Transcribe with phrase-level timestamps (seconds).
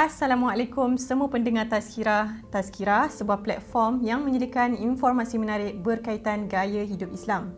[0.00, 2.40] Assalamualaikum semua pendengar Tazkirah.
[2.48, 7.52] Tazkirah sebuah platform yang menyediakan informasi menarik berkaitan gaya hidup Islam.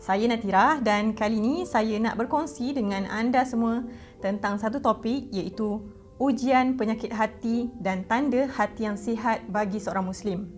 [0.00, 3.84] Saya Natira dan kali ini saya nak berkongsi dengan anda semua
[4.24, 5.84] tentang satu topik iaitu
[6.16, 10.48] ujian penyakit hati dan tanda hati yang sihat bagi seorang Muslim.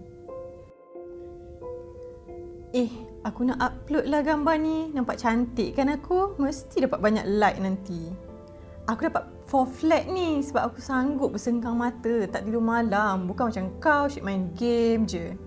[2.70, 4.94] Eh, aku nak upload lah gambar ni.
[4.94, 6.38] Nampak cantik kan aku?
[6.38, 8.14] Mesti dapat banyak like nanti.
[8.86, 13.30] Aku dapat 4 flat ni sebab aku sanggup bersengkang mata, tak tidur malam.
[13.30, 15.38] Bukan macam kau asyik main game je.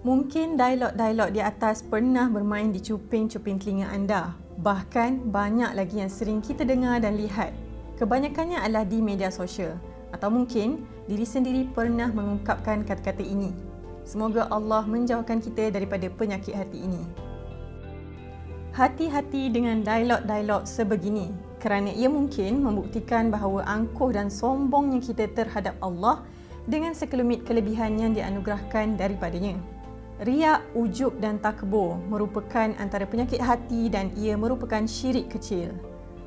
[0.00, 4.32] Mungkin dialog-dialog di atas pernah bermain di cuping-cuping telinga anda.
[4.64, 7.52] Bahkan banyak lagi yang sering kita dengar dan lihat.
[8.00, 9.76] Kebanyakannya adalah di media sosial.
[10.16, 13.52] Atau mungkin diri sendiri pernah mengungkapkan kata-kata ini.
[14.08, 17.04] Semoga Allah menjauhkan kita daripada penyakit hati ini.
[18.72, 26.22] Hati-hati dengan dialog-dialog sebegini kerana ia mungkin membuktikan bahawa angkuh dan sombongnya kita terhadap Allah
[26.70, 29.58] dengan sekelumit kelebihan yang dianugerahkan daripadanya.
[30.18, 35.70] Riak, ujub dan takbur merupakan antara penyakit hati dan ia merupakan syirik kecil.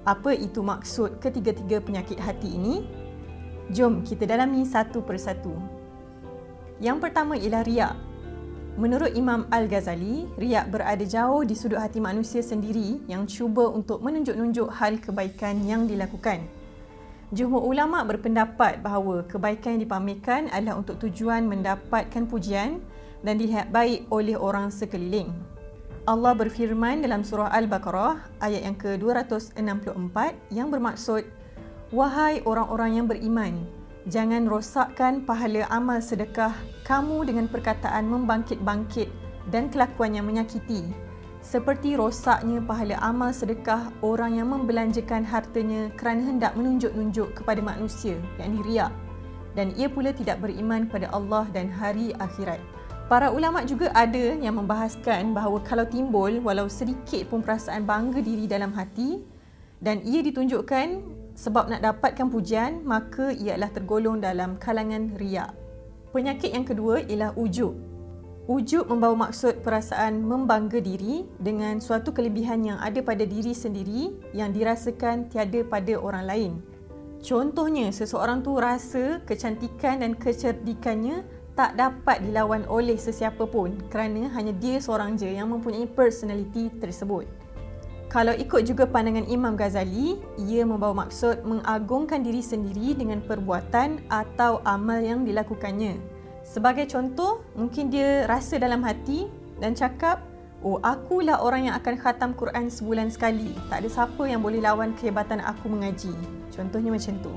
[0.07, 2.87] Apa itu maksud ketiga-tiga penyakit hati ini?
[3.69, 5.53] Jom kita dalami satu persatu.
[6.81, 7.95] Yang pertama ialah riak.
[8.81, 14.73] Menurut Imam Al-Ghazali, riak berada jauh di sudut hati manusia sendiri yang cuba untuk menunjuk-nunjuk
[14.73, 16.41] hal kebaikan yang dilakukan.
[17.29, 22.81] Jumhur ulama berpendapat bahawa kebaikan yang dipamerkan adalah untuk tujuan mendapatkan pujian
[23.21, 25.29] dan dilihat baik oleh orang sekeliling.
[26.09, 30.17] Allah berfirman dalam surah Al-Baqarah ayat yang ke-264
[30.49, 31.21] yang bermaksud
[31.93, 33.61] Wahai orang-orang yang beriman,
[34.09, 36.57] Jangan rosakkan pahala amal sedekah
[36.89, 39.05] kamu dengan perkataan membangkit-bangkit
[39.53, 40.89] dan kelakuan yang menyakiti.
[41.45, 48.65] Seperti rosaknya pahala amal sedekah orang yang membelanjakan hartanya kerana hendak menunjuk-nunjuk kepada manusia, yakni
[48.65, 48.89] riak.
[49.53, 52.57] Dan ia pula tidak beriman kepada Allah dan hari akhirat.
[53.05, 58.49] Para ulama juga ada yang membahaskan bahawa kalau timbul walau sedikit pun perasaan bangga diri
[58.49, 59.21] dalam hati
[59.77, 65.49] dan ia ditunjukkan sebab nak dapatkan pujian, maka ia adalah tergolong dalam kalangan riak.
[66.13, 67.73] Penyakit yang kedua ialah ujub.
[68.45, 74.53] Ujub membawa maksud perasaan membangga diri dengan suatu kelebihan yang ada pada diri sendiri yang
[74.53, 76.51] dirasakan tiada pada orang lain.
[77.25, 81.25] Contohnya, seseorang tu rasa kecantikan dan kecerdikannya
[81.57, 87.25] tak dapat dilawan oleh sesiapa pun kerana hanya dia seorang je yang mempunyai personality tersebut.
[88.11, 94.59] Kalau ikut juga pandangan Imam Ghazali, ia membawa maksud mengagungkan diri sendiri dengan perbuatan atau
[94.67, 95.95] amal yang dilakukannya.
[96.43, 99.31] Sebagai contoh, mungkin dia rasa dalam hati
[99.63, 100.27] dan cakap,
[100.61, 103.49] Oh, akulah orang yang akan khatam Quran sebulan sekali.
[103.65, 106.13] Tak ada siapa yang boleh lawan kehebatan aku mengaji.
[106.53, 107.33] Contohnya macam tu.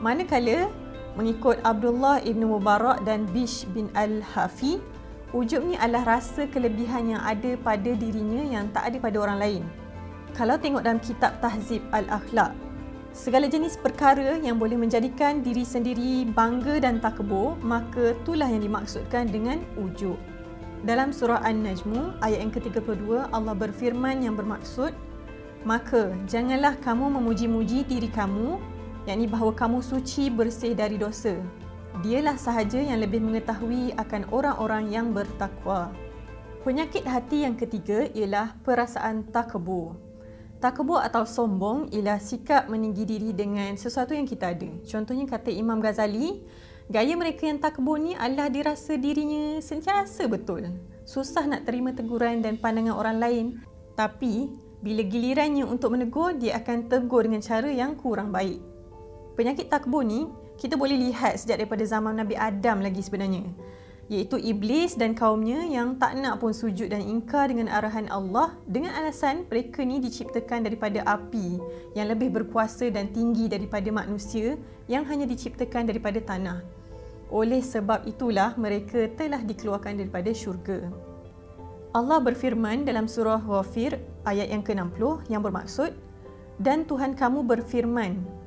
[0.00, 0.72] Manakala,
[1.12, 4.80] mengikut Abdullah Ibn Mubarak dan Bish bin Al-Hafi,
[5.32, 9.62] Ujub ni adalah rasa kelebihan yang ada pada dirinya yang tak ada pada orang lain.
[10.36, 12.52] Kalau tengok dalam kitab Tahzib Al-Akhlaq,
[13.16, 19.24] segala jenis perkara yang boleh menjadikan diri sendiri bangga dan takbur, maka itulah yang dimaksudkan
[19.24, 20.20] dengan ujub.
[20.84, 24.90] Dalam surah An-Najmu ayat yang ke-32 Allah berfirman yang bermaksud
[25.62, 28.58] Maka janganlah kamu memuji-muji diri kamu
[29.06, 31.38] yakni bahawa kamu suci bersih dari dosa
[32.00, 35.92] Dialah sahaja yang lebih mengetahui akan orang-orang yang bertakwa.
[36.64, 40.00] Penyakit hati yang ketiga ialah perasaan takabur.
[40.56, 44.72] Takabur atau sombong ialah sikap meninggi diri dengan sesuatu yang kita ada.
[44.88, 46.40] Contohnya kata Imam Ghazali,
[46.88, 50.72] gaya mereka yang takabur ni adalah dirasa dirinya sentiasa betul.
[51.04, 53.46] Susah nak terima teguran dan pandangan orang lain.
[53.92, 54.48] Tapi,
[54.80, 58.64] bila gilirannya untuk menegur, dia akan tegur dengan cara yang kurang baik.
[59.36, 60.24] Penyakit takabur ni
[60.62, 63.50] kita boleh lihat sejak daripada zaman Nabi Adam lagi sebenarnya
[64.12, 68.92] iaitu iblis dan kaumnya yang tak nak pun sujud dan ingkar dengan arahan Allah dengan
[68.98, 71.56] alasan mereka ni diciptakan daripada api
[71.96, 76.60] yang lebih berkuasa dan tinggi daripada manusia yang hanya diciptakan daripada tanah.
[77.32, 80.92] Oleh sebab itulah mereka telah dikeluarkan daripada syurga.
[81.96, 83.96] Allah berfirman dalam surah Ghafir
[84.28, 85.96] ayat yang ke-60 yang bermaksud
[86.60, 88.41] dan Tuhan kamu berfirman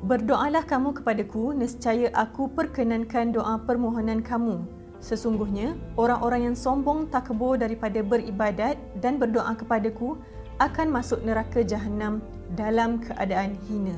[0.00, 4.64] Berdoalah kamu kepadaku, nescaya aku perkenankan doa permohonan kamu.
[4.96, 10.16] Sesungguhnya, orang-orang yang sombong takbur daripada beribadat dan berdoa kepadaku
[10.56, 12.24] akan masuk neraka jahanam
[12.56, 13.92] dalam keadaan hina.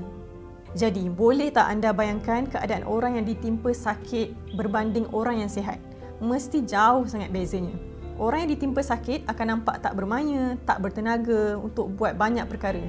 [0.75, 5.79] Jadi, boleh tak anda bayangkan keadaan orang yang ditimpa sakit berbanding orang yang sihat?
[6.19, 7.79] Mesti jauh sangat bezanya.
[8.19, 12.83] Orang yang ditimpa sakit akan nampak tak bermaya, tak bertenaga untuk buat banyak perkara.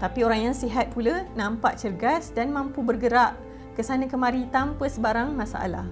[0.00, 3.36] Tapi orang yang sihat pula nampak cergas dan mampu bergerak
[3.76, 5.84] ke sana kemari tanpa sebarang masalah.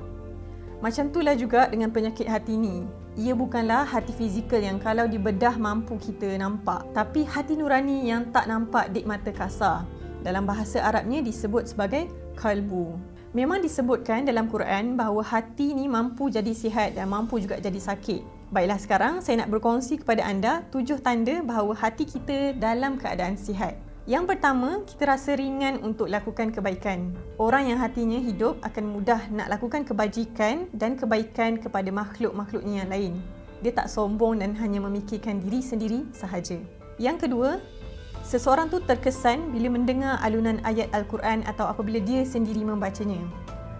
[0.81, 2.89] Macam itulah juga dengan penyakit hati ni.
[3.19, 8.47] Ia bukanlah hati fizikal yang kalau dibedah mampu kita nampak, tapi hati nurani yang tak
[8.47, 9.83] nampak dik mata kasar.
[10.23, 12.07] Dalam bahasa Arabnya disebut sebagai
[12.39, 12.95] kalbu.
[13.35, 18.55] Memang disebutkan dalam Quran bahawa hati ni mampu jadi sihat dan mampu juga jadi sakit.
[18.55, 23.88] Baiklah sekarang saya nak berkongsi kepada anda tujuh tanda bahawa hati kita dalam keadaan sihat.
[24.09, 27.13] Yang pertama, kita rasa ringan untuk lakukan kebaikan.
[27.37, 33.15] Orang yang hatinya hidup akan mudah nak lakukan kebajikan dan kebaikan kepada makhluk-makhluknya yang lain.
[33.61, 36.57] Dia tak sombong dan hanya memikirkan diri sendiri sahaja.
[36.97, 37.61] Yang kedua,
[38.25, 43.21] seseorang tu terkesan bila mendengar alunan ayat Al-Quran atau apabila dia sendiri membacanya.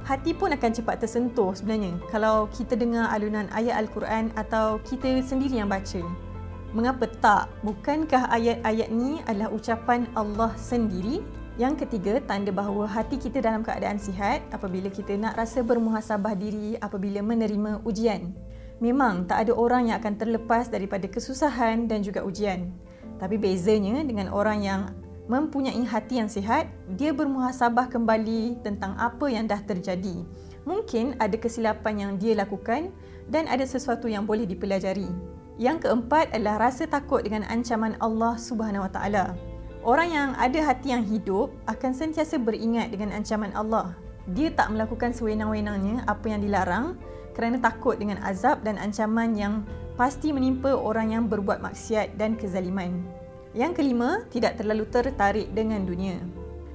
[0.05, 5.57] Hati pun akan cepat tersentuh sebenarnya kalau kita dengar alunan ayat Al-Quran atau kita sendiri
[5.57, 6.28] yang baca.
[6.77, 7.49] Mengapa tak?
[7.65, 11.25] Bukankah ayat-ayat ni adalah ucapan Allah sendiri?
[11.57, 16.77] Yang ketiga, tanda bahawa hati kita dalam keadaan sihat apabila kita nak rasa bermuhasabah diri
[16.79, 18.37] apabila menerima ujian.
[18.85, 22.69] Memang tak ada orang yang akan terlepas daripada kesusahan dan juga ujian.
[23.17, 24.81] Tapi bezanya dengan orang yang
[25.27, 30.21] mempunyai hati yang sihat, dia bermuhasabah kembali tentang apa yang dah terjadi.
[30.69, 32.93] Mungkin ada kesilapan yang dia lakukan
[33.33, 35.09] dan ada sesuatu yang boleh dipelajari.
[35.57, 39.33] Yang keempat adalah rasa takut dengan ancaman Allah Subhanahu Wa Taala.
[39.81, 43.97] Orang yang ada hati yang hidup akan sentiasa beringat dengan ancaman Allah.
[44.37, 47.01] Dia tak melakukan sewenang-wenangnya apa yang dilarang
[47.33, 49.65] kerana takut dengan azab dan ancaman yang
[49.97, 53.09] pasti menimpa orang yang berbuat maksiat dan kezaliman.
[53.57, 56.21] Yang kelima, tidak terlalu tertarik dengan dunia.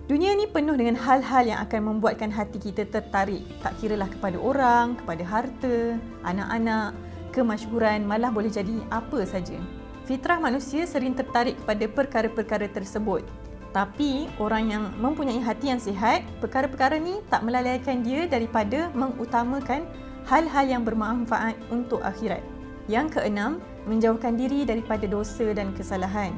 [0.04, 3.40] Dunia ni penuh dengan hal-hal yang akan membuatkan hati kita tertarik.
[3.64, 5.96] Tak kiralah kepada orang, kepada harta,
[6.28, 6.92] anak-anak,
[7.32, 9.56] kemasyhuran malah boleh jadi apa saja.
[10.04, 13.24] Fitrah manusia sering tertarik kepada perkara-perkara tersebut.
[13.72, 19.88] Tapi orang yang mempunyai hati yang sihat, perkara-perkara ni tak melalaikan dia daripada mengutamakan
[20.28, 22.44] hal-hal yang bermanfaat untuk akhirat.
[22.92, 26.36] Yang keenam, menjauhkan diri daripada dosa dan kesalahan.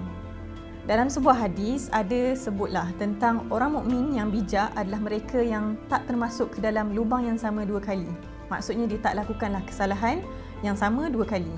[0.86, 6.54] Dalam sebuah hadis ada sebutlah tentang orang mukmin yang bijak adalah mereka yang tak termasuk
[6.54, 8.06] ke dalam lubang yang sama dua kali.
[8.54, 10.22] Maksudnya dia tak lakukanlah kesalahan
[10.62, 11.50] yang sama dua kali.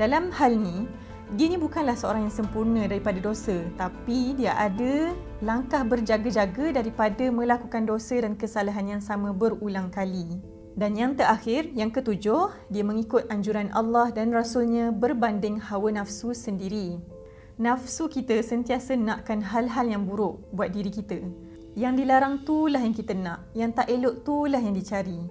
[0.00, 0.88] Dalam hal ni,
[1.36, 5.12] dia ni bukanlah seorang yang sempurna daripada dosa, tapi dia ada
[5.44, 10.40] langkah berjaga-jaga daripada melakukan dosa dan kesalahan yang sama berulang kali.
[10.72, 17.11] Dan yang terakhir, yang ketujuh, dia mengikut anjuran Allah dan Rasulnya berbanding hawa nafsu sendiri.
[17.62, 21.22] Nafsu kita sentiasa nakkan hal-hal yang buruk buat diri kita.
[21.78, 25.22] Yang dilarang tu lah yang kita nak, yang tak elok tu lah yang dicari.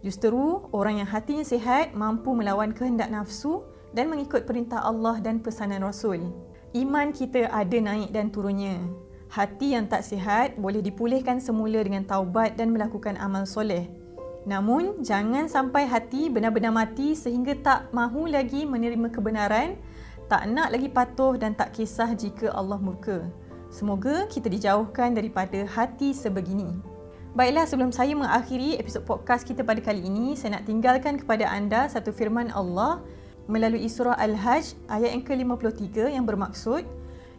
[0.00, 5.84] Justeru, orang yang hatinya sihat mampu melawan kehendak nafsu dan mengikut perintah Allah dan pesanan
[5.84, 6.24] Rasul.
[6.72, 8.80] Iman kita ada naik dan turunnya.
[9.28, 13.92] Hati yang tak sihat boleh dipulihkan semula dengan taubat dan melakukan amal soleh.
[14.48, 19.76] Namun, jangan sampai hati benar-benar mati sehingga tak mahu lagi menerima kebenaran,
[20.28, 23.24] tak nak lagi patuh dan tak kisah jika Allah murka.
[23.68, 26.70] Semoga kita dijauhkan daripada hati sebegini.
[27.34, 31.90] Baiklah, sebelum saya mengakhiri episod podcast kita pada kali ini, saya nak tinggalkan kepada anda
[31.90, 33.02] satu firman Allah
[33.50, 36.86] melalui surah Al-Hajj ayat yang ke-53 yang bermaksud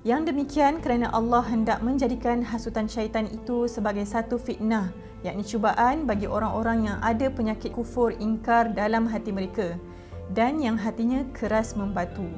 [0.06, 4.94] yang demikian kerana Allah hendak menjadikan hasutan syaitan itu sebagai satu fitnah
[5.26, 9.74] yakni cubaan bagi orang-orang yang ada penyakit kufur ingkar dalam hati mereka
[10.38, 12.30] dan yang hatinya keras membatu.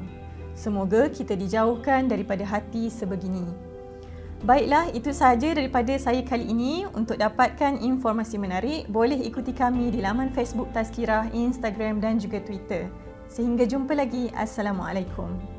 [0.57, 3.45] Semoga kita dijauhkan daripada hati sebegini.
[4.41, 6.89] Baiklah, itu sahaja daripada saya kali ini.
[6.97, 12.89] Untuk dapatkan informasi menarik, boleh ikuti kami di laman Facebook Tazkirah, Instagram dan juga Twitter.
[13.29, 14.33] Sehingga jumpa lagi.
[14.33, 15.56] Assalamualaikum.